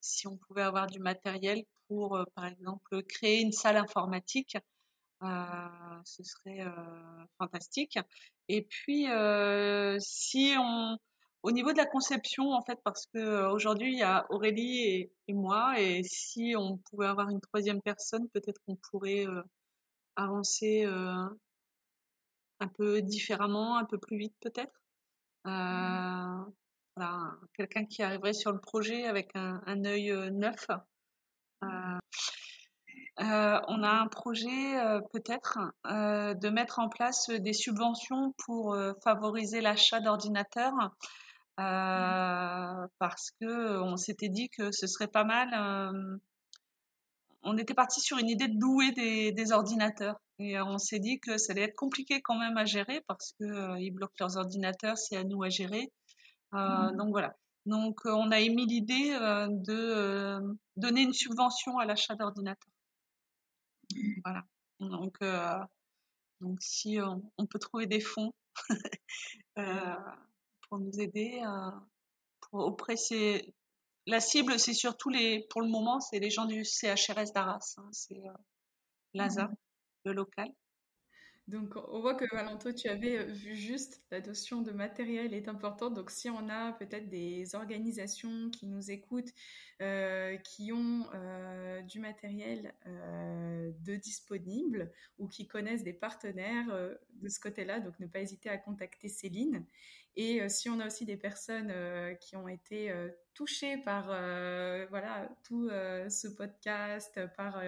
[0.00, 4.56] Si on pouvait avoir du matériel pour, par exemple, créer une salle informatique,
[5.20, 6.64] ce serait
[7.38, 7.98] fantastique.
[8.48, 9.06] Et puis,
[9.98, 10.98] si on,
[11.46, 15.08] au niveau de la conception, en fait, parce que euh, aujourd'hui il y a Aurélie
[15.28, 19.42] et, moi, et si on pouvait avoir une troisième personne, peut-être qu'on pourrait euh,
[20.16, 21.14] avancer euh,
[22.58, 24.72] un peu différemment, un peu plus vite, peut-être.
[25.44, 30.66] voilà, quelqu'un qui arriverait sur le projet avec un, un œil neuf.
[33.18, 34.74] On a un projet
[35.12, 40.90] peut-être de mettre en place des subventions pour favoriser l'achat d'ordinateurs
[41.58, 45.48] euh, parce que on s'était dit que ce serait pas mal.
[45.54, 46.16] Euh,
[47.42, 51.18] on était parti sur une idée de louer des, des ordinateurs et on s'est dit
[51.18, 54.36] que ça allait être compliqué quand même à gérer parce que euh, ils bloquent leurs
[54.36, 55.90] ordinateurs, c'est à nous à gérer.
[56.52, 56.96] Mmh.
[56.96, 57.34] Donc voilà.
[57.64, 60.38] Donc on a émis l'idée de
[60.76, 62.75] donner une subvention à l'achat d'ordinateurs.
[64.24, 64.44] Voilà.
[64.80, 65.18] Donc
[66.40, 68.32] donc si on, peut trouver des fonds
[70.68, 71.40] pour nous aider.
[71.44, 71.70] Euh,
[72.40, 73.54] pour, auprès, c'est
[74.06, 77.74] la cible, c'est surtout les, pour le moment, c'est les gens du CHRS d'Arras.
[77.78, 78.32] Hein, c'est euh,
[79.14, 79.56] l'ASA, mmh
[80.04, 80.48] le local.
[81.48, 85.46] Donc, on voit que Valentin, tu avais euh, vu juste la notion de matériel est
[85.46, 85.94] importante.
[85.94, 89.32] Donc, si on a peut-être des organisations qui nous écoutent,
[89.80, 92.74] euh, qui ont euh, du matériel
[93.86, 96.68] de disponible ou qui connaissent des partenaires
[97.14, 99.64] de ce côté-là, donc ne pas hésiter à contacter Céline.
[100.16, 101.72] Et si on a aussi des personnes
[102.20, 102.92] qui ont été
[103.34, 104.06] touchées par
[104.90, 107.62] voilà tout ce podcast, par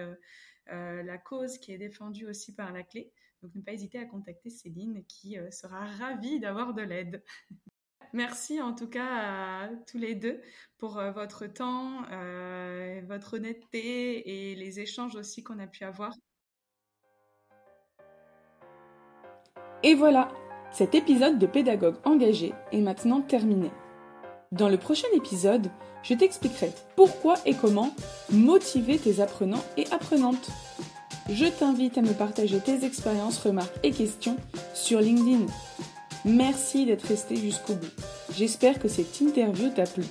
[0.67, 3.11] la cause qui est défendue aussi par la clé.
[3.41, 7.23] Donc ne pas hésiter à contacter Céline qui euh, sera ravie d'avoir de l'aide.
[8.13, 10.41] Merci en tout cas à tous les deux
[10.77, 16.13] pour euh, votre temps, euh, votre honnêteté et les échanges aussi qu'on a pu avoir.
[19.83, 20.29] Et voilà,
[20.71, 23.69] cet épisode de Pédagogue engagé est maintenant terminé.
[24.51, 25.69] Dans le prochain épisode,
[26.01, 27.95] je t'expliquerai pourquoi et comment
[28.31, 30.49] motiver tes apprenants et apprenantes.
[31.29, 34.37] Je t'invite à me partager tes expériences, remarques et questions
[34.73, 35.45] sur LinkedIn.
[36.25, 37.87] Merci d'être resté jusqu'au bout.
[38.35, 40.03] J'espère que cette interview t'a plu.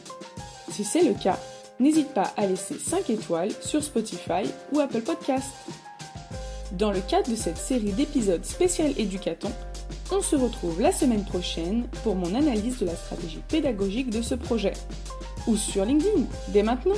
[0.71, 1.39] Si c'est le cas,
[1.81, 5.51] n'hésite pas à laisser 5 étoiles sur Spotify ou Apple Podcast.
[6.73, 9.51] Dans le cadre de cette série d'épisodes spécial Éducaton,
[10.11, 14.35] on se retrouve la semaine prochaine pour mon analyse de la stratégie pédagogique de ce
[14.35, 14.73] projet.
[15.47, 16.95] Ou sur LinkedIn, dès maintenant.